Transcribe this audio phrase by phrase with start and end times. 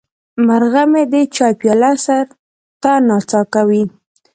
[0.47, 2.25] مرغه مې د چای پیاله سر
[2.81, 3.83] ته نڅا کوي.